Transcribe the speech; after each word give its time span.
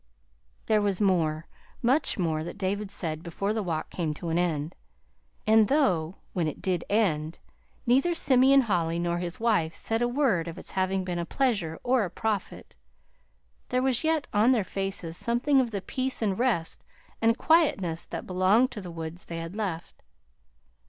There 0.65 0.81
was 0.81 0.99
more, 0.99 1.45
much 1.83 2.17
more, 2.17 2.43
that 2.43 2.57
David 2.57 2.89
said 2.89 3.21
before 3.21 3.53
the 3.53 3.61
walk 3.61 3.91
came 3.91 4.15
to 4.15 4.29
an 4.29 4.39
end. 4.39 4.73
And 5.45 5.67
though, 5.67 6.15
when 6.33 6.47
it 6.47 6.59
did 6.59 6.83
end, 6.89 7.37
neither 7.85 8.15
Simeon 8.15 8.61
Holly 8.61 8.97
nor 8.97 9.19
his 9.19 9.39
wife 9.39 9.75
said 9.75 10.01
a 10.01 10.07
word 10.07 10.47
of 10.47 10.57
its 10.57 10.71
having 10.71 11.03
been 11.03 11.19
a 11.19 11.25
pleasure 11.27 11.79
or 11.83 12.03
a 12.03 12.09
profit, 12.09 12.75
there 13.69 13.83
was 13.83 14.03
yet 14.03 14.25
on 14.33 14.53
their 14.53 14.63
faces 14.63 15.17
something 15.17 15.61
of 15.61 15.69
the 15.69 15.83
peace 15.83 16.23
and 16.23 16.39
rest 16.39 16.83
and 17.21 17.37
quietness 17.37 18.07
that 18.07 18.25
belonged 18.25 18.71
to 18.71 18.81
the 18.81 18.89
woods 18.89 19.25
they 19.25 19.37
had 19.37 19.55
left. 19.55 20.01